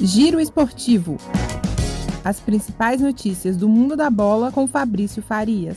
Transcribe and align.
Giro 0.00 0.38
Esportivo. 0.40 1.16
As 2.24 2.38
principais 2.38 3.00
notícias 3.00 3.56
do 3.56 3.68
mundo 3.68 3.96
da 3.96 4.08
bola 4.08 4.52
com 4.52 4.64
Fabrício 4.64 5.20
Farias. 5.20 5.76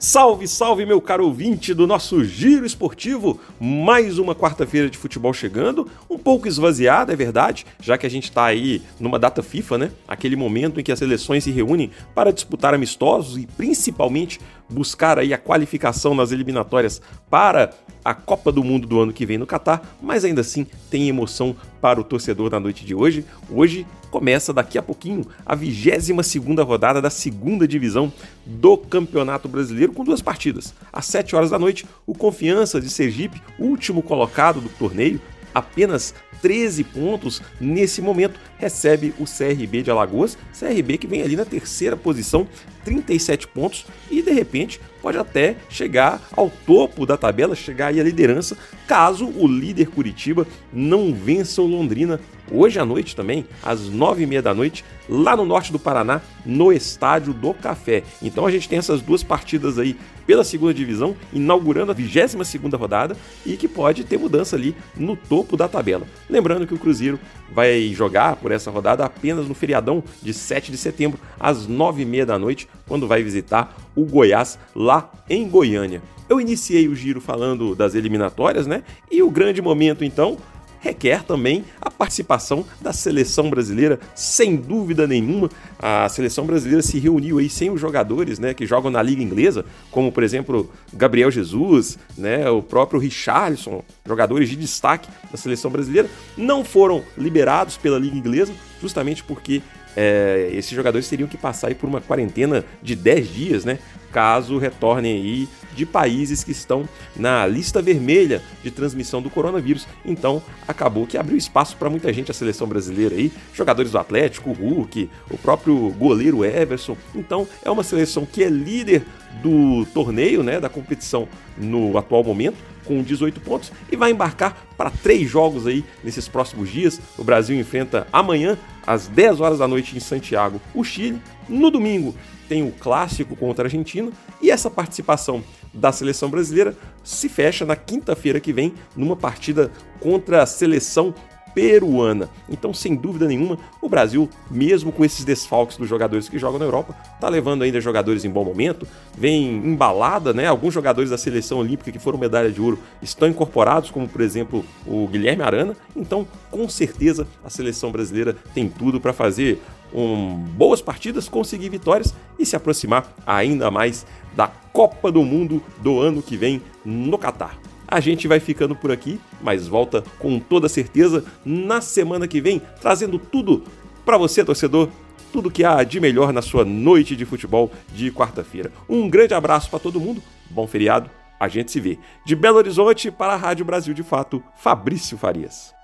Salve, 0.00 0.48
salve, 0.48 0.84
meu 0.84 1.00
caro 1.00 1.26
ouvinte 1.26 1.72
do 1.72 1.86
nosso 1.86 2.24
Giro 2.24 2.66
Esportivo! 2.66 3.38
Mais 3.60 4.18
uma 4.18 4.34
quarta-feira 4.34 4.90
de 4.90 4.98
futebol 4.98 5.32
chegando, 5.32 5.88
um 6.08 6.18
pouco 6.18 6.48
esvaziada, 6.48 7.12
é 7.12 7.16
verdade, 7.16 7.64
já 7.80 7.96
que 7.96 8.06
a 8.06 8.10
gente 8.10 8.24
está 8.24 8.46
aí 8.46 8.82
numa 8.98 9.18
data 9.18 9.42
FIFA, 9.42 9.78
né? 9.78 9.90
Aquele 10.08 10.34
momento 10.34 10.80
em 10.80 10.82
que 10.82 10.90
as 10.90 10.98
seleções 10.98 11.44
se 11.44 11.52
reúnem 11.52 11.90
para 12.14 12.32
disputar 12.32 12.74
amistosos 12.74 13.36
e 13.36 13.46
principalmente 13.46 14.40
buscar 14.68 15.18
aí 15.18 15.32
a 15.32 15.38
qualificação 15.38 16.14
nas 16.14 16.32
eliminatórias 16.32 17.00
para 17.28 17.70
a 18.04 18.14
Copa 18.14 18.50
do 18.50 18.64
Mundo 18.64 18.86
do 18.86 18.98
ano 18.98 19.12
que 19.12 19.26
vem 19.26 19.38
no 19.38 19.46
Catar, 19.46 19.96
mas 20.02 20.24
ainda 20.24 20.40
assim 20.40 20.66
tem 20.90 21.08
emoção 21.08 21.54
para 21.80 22.00
o 22.00 22.04
torcedor 22.04 22.50
na 22.50 22.60
noite 22.60 22.84
de 22.84 22.94
hoje. 22.94 23.24
Hoje 23.50 23.86
começa 24.10 24.52
daqui 24.52 24.76
a 24.76 24.82
pouquinho 24.82 25.24
a 25.46 25.54
22 25.54 26.26
segunda 26.26 26.62
rodada 26.62 27.00
da 27.00 27.10
segunda 27.10 27.66
divisão 27.66 28.12
do 28.44 28.76
Campeonato 28.76 29.48
Brasileiro 29.48 29.92
com 29.92 30.04
duas 30.04 30.20
partidas. 30.20 30.74
Às 30.92 31.06
7 31.06 31.34
horas 31.34 31.50
da 31.50 31.58
noite, 31.58 31.86
o 32.06 32.14
Confiança 32.14 32.80
de 32.80 32.88
Sergipe, 32.90 33.40
último 33.58 34.02
colocado 34.02 34.60
do 34.60 34.68
torneio, 34.68 35.20
apenas 35.54 36.14
13 36.42 36.84
pontos 36.84 37.42
nesse 37.60 38.00
momento, 38.00 38.40
recebe 38.58 39.14
o 39.18 39.24
CRB 39.24 39.82
de 39.82 39.90
Alagoas, 39.90 40.36
CRB 40.58 40.98
que 40.98 41.06
vem 41.06 41.22
ali 41.22 41.36
na 41.36 41.44
terceira 41.44 41.96
posição, 41.96 42.46
37 42.84 43.46
pontos 43.48 43.86
e 44.10 44.22
de 44.22 44.32
repente 44.32 44.80
pode 45.02 45.18
até 45.18 45.56
chegar 45.68 46.22
ao 46.32 46.50
topo 46.50 47.06
da 47.06 47.16
tabela, 47.16 47.54
chegar 47.54 47.88
aí 47.88 48.00
à 48.00 48.04
liderança, 48.04 48.56
caso 48.86 49.26
o 49.26 49.46
líder 49.46 49.88
Curitiba 49.88 50.46
não 50.72 51.12
vença 51.12 51.62
o 51.62 51.66
Londrina 51.66 52.20
hoje 52.50 52.78
à 52.78 52.84
noite 52.84 53.14
também, 53.14 53.46
às 53.62 53.88
nove 53.88 54.24
e 54.24 54.26
meia 54.26 54.42
da 54.42 54.52
noite, 54.52 54.84
lá 55.08 55.36
no 55.36 55.44
norte 55.44 55.72
do 55.72 55.78
Paraná, 55.78 56.20
no 56.44 56.72
Estádio 56.72 57.32
do 57.32 57.54
Café. 57.54 58.02
Então 58.22 58.46
a 58.46 58.50
gente 58.50 58.68
tem 58.68 58.78
essas 58.78 59.00
duas 59.00 59.22
partidas 59.22 59.78
aí 59.78 59.96
pela 60.26 60.44
segunda 60.44 60.72
divisão, 60.72 61.16
inaugurando 61.32 61.90
a 61.90 61.94
22 61.94 62.46
segunda 62.46 62.76
rodada 62.76 63.16
e 63.44 63.56
que 63.56 63.66
pode 63.66 64.04
ter 64.04 64.18
mudança 64.18 64.54
ali 64.54 64.76
no 64.96 65.16
topo 65.16 65.56
da 65.56 65.66
tabela. 65.66 66.06
Lembrando 66.28 66.66
que 66.66 66.74
o 66.74 66.78
Cruzeiro 66.78 67.18
vai 67.52 67.92
jogar 67.92 68.36
por 68.36 68.52
essa 68.52 68.70
rodada 68.70 69.04
apenas 69.04 69.48
no 69.48 69.54
feriadão 69.54 70.04
de 70.22 70.32
7 70.32 70.70
de 70.70 70.76
setembro, 70.76 71.18
às 71.38 71.66
nove 71.66 72.02
e 72.02 72.04
meia 72.04 72.24
da 72.24 72.38
noite, 72.38 72.68
quando 72.86 73.08
vai 73.08 73.22
visitar 73.22 73.76
o 73.96 74.04
Goiás 74.04 74.58
lá 74.74 75.10
em 75.28 75.48
Goiânia. 75.48 76.00
Eu 76.28 76.40
iniciei 76.40 76.86
o 76.86 76.94
giro 76.94 77.20
falando 77.20 77.74
das 77.74 77.96
eliminatórias, 77.96 78.66
né? 78.66 78.84
E 79.10 79.20
o 79.20 79.30
grande 79.30 79.60
momento 79.60 80.04
então 80.04 80.38
requer 80.80 81.22
também 81.22 81.64
a 81.80 81.90
participação 81.90 82.64
da 82.80 82.92
seleção 82.92 83.48
brasileira, 83.50 84.00
sem 84.14 84.56
dúvida 84.56 85.06
nenhuma. 85.06 85.50
A 85.78 86.08
seleção 86.08 86.46
brasileira 86.46 86.82
se 86.82 86.98
reuniu 86.98 87.38
aí 87.38 87.48
sem 87.48 87.70
os 87.70 87.80
jogadores, 87.80 88.38
né, 88.38 88.54
que 88.54 88.66
jogam 88.66 88.90
na 88.90 89.02
liga 89.02 89.22
inglesa, 89.22 89.64
como 89.90 90.10
por 90.10 90.22
exemplo 90.22 90.70
Gabriel 90.92 91.30
Jesus, 91.30 91.98
né, 92.16 92.48
o 92.50 92.62
próprio 92.62 93.00
Richarlison, 93.00 93.82
jogadores 94.06 94.48
de 94.48 94.56
destaque 94.56 95.08
da 95.30 95.36
seleção 95.36 95.70
brasileira, 95.70 96.08
não 96.36 96.64
foram 96.64 97.02
liberados 97.16 97.76
pela 97.76 97.98
liga 97.98 98.16
inglesa, 98.16 98.52
justamente 98.80 99.22
porque 99.22 99.62
é, 99.96 100.50
esses 100.52 100.70
jogadores 100.70 101.08
teriam 101.08 101.28
que 101.28 101.36
passar 101.36 101.74
por 101.74 101.88
uma 101.88 102.00
quarentena 102.00 102.64
de 102.82 102.94
10 102.94 103.34
dias, 103.34 103.64
né? 103.64 103.78
Caso 104.12 104.58
retornem 104.58 105.14
aí 105.14 105.48
de 105.80 105.86
países 105.86 106.44
que 106.44 106.52
estão 106.52 106.86
na 107.16 107.46
lista 107.46 107.80
vermelha 107.80 108.42
de 108.62 108.70
transmissão 108.70 109.22
do 109.22 109.30
coronavírus. 109.30 109.88
Então, 110.04 110.42
acabou 110.68 111.06
que 111.06 111.16
abriu 111.16 111.38
espaço 111.38 111.74
para 111.78 111.88
muita 111.88 112.12
gente 112.12 112.30
a 112.30 112.34
seleção 112.34 112.66
brasileira 112.66 113.14
aí, 113.14 113.32
jogadores 113.54 113.92
do 113.92 113.98
Atlético, 113.98 114.50
o 114.50 114.52
Hulk, 114.52 115.08
o 115.30 115.38
próprio 115.38 115.88
goleiro 115.92 116.44
Everson. 116.44 116.98
Então, 117.14 117.48
é 117.64 117.70
uma 117.70 117.82
seleção 117.82 118.26
que 118.26 118.44
é 118.44 118.50
líder 118.50 119.04
do 119.42 119.86
torneio, 119.94 120.42
né, 120.42 120.60
da 120.60 120.68
competição 120.68 121.26
no 121.56 121.96
atual 121.96 122.22
momento, 122.22 122.58
com 122.84 123.02
18 123.02 123.40
pontos 123.40 123.72
e 123.90 123.96
vai 123.96 124.10
embarcar 124.10 124.66
para 124.76 124.90
três 124.90 125.30
jogos 125.30 125.66
aí 125.66 125.82
nesses 126.04 126.28
próximos 126.28 126.68
dias. 126.70 127.00
O 127.16 127.24
Brasil 127.24 127.58
enfrenta 127.58 128.06
amanhã 128.12 128.58
às 128.86 129.06
10 129.06 129.40
horas 129.40 129.58
da 129.60 129.68
noite 129.68 129.96
em 129.96 130.00
Santiago 130.00 130.60
o 130.74 130.84
Chile. 130.84 131.20
No 131.48 131.70
domingo 131.70 132.14
tem 132.50 132.64
o 132.64 132.72
clássico 132.72 133.36
contra 133.36 133.62
a 133.62 133.66
Argentina 133.66 134.10
e 134.42 134.50
essa 134.50 134.68
participação 134.68 135.40
da 135.72 135.92
seleção 135.92 136.28
brasileira 136.28 136.76
se 137.04 137.28
fecha 137.28 137.64
na 137.64 137.76
quinta-feira 137.76 138.40
que 138.40 138.52
vem 138.52 138.74
numa 138.96 139.14
partida 139.14 139.70
contra 140.00 140.42
a 140.42 140.46
seleção 140.46 141.14
peruana. 141.54 142.28
Então, 142.48 142.74
sem 142.74 142.96
dúvida 142.96 143.28
nenhuma, 143.28 143.56
o 143.80 143.88
Brasil, 143.88 144.28
mesmo 144.50 144.90
com 144.90 145.04
esses 145.04 145.24
desfalques 145.24 145.76
dos 145.76 145.88
jogadores 145.88 146.28
que 146.28 146.40
jogam 146.40 146.58
na 146.58 146.64
Europa, 146.64 146.94
está 147.14 147.28
levando 147.28 147.62
ainda 147.62 147.80
jogadores 147.80 148.24
em 148.24 148.30
bom 148.30 148.44
momento, 148.44 148.86
vem 149.16 149.56
embalada, 149.56 150.32
né? 150.32 150.46
Alguns 150.46 150.74
jogadores 150.74 151.10
da 151.10 151.18
seleção 151.18 151.58
olímpica 151.58 151.92
que 151.92 152.00
foram 152.00 152.18
medalha 152.18 152.50
de 152.50 152.60
ouro 152.60 152.80
estão 153.00 153.28
incorporados, 153.28 153.90
como 153.90 154.08
por 154.08 154.20
exemplo 154.20 154.64
o 154.84 155.06
Guilherme 155.06 155.42
Arana. 155.42 155.76
Então, 155.94 156.26
com 156.50 156.68
certeza, 156.68 157.28
a 157.44 157.50
seleção 157.50 157.92
brasileira 157.92 158.36
tem 158.54 158.68
tudo 158.68 159.00
para 159.00 159.12
fazer 159.12 159.60
um, 159.92 160.36
boas 160.36 160.80
partidas, 160.80 161.28
conseguir 161.28 161.68
vitórias 161.68 162.14
e 162.38 162.46
se 162.46 162.56
aproximar 162.56 163.12
ainda 163.26 163.70
mais 163.70 164.06
da 164.34 164.48
Copa 164.48 165.10
do 165.10 165.22
Mundo 165.22 165.62
do 165.78 166.00
ano 166.00 166.22
que 166.22 166.36
vem 166.36 166.62
no 166.84 167.18
Catar. 167.18 167.58
A 167.86 167.98
gente 167.98 168.28
vai 168.28 168.38
ficando 168.38 168.76
por 168.76 168.92
aqui, 168.92 169.20
mas 169.42 169.66
volta 169.66 170.04
com 170.18 170.38
toda 170.38 170.68
certeza 170.68 171.24
na 171.44 171.80
semana 171.80 172.28
que 172.28 172.40
vem, 172.40 172.62
trazendo 172.80 173.18
tudo 173.18 173.64
para 174.04 174.16
você, 174.16 174.44
torcedor, 174.44 174.88
tudo 175.32 175.50
que 175.50 175.64
há 175.64 175.82
de 175.82 175.98
melhor 175.98 176.32
na 176.32 176.42
sua 176.42 176.64
noite 176.64 177.16
de 177.16 177.24
futebol 177.24 177.70
de 177.92 178.12
quarta-feira. 178.12 178.72
Um 178.88 179.08
grande 179.08 179.34
abraço 179.34 179.68
para 179.70 179.80
todo 179.80 180.00
mundo, 180.00 180.22
bom 180.50 180.66
feriado, 180.66 181.10
a 181.38 181.48
gente 181.48 181.72
se 181.72 181.80
vê. 181.80 181.98
De 182.24 182.36
Belo 182.36 182.58
Horizonte 182.58 183.10
para 183.10 183.32
a 183.32 183.36
Rádio 183.36 183.64
Brasil 183.64 183.94
de 183.94 184.02
Fato, 184.02 184.42
Fabrício 184.54 185.18
Farias. 185.18 185.79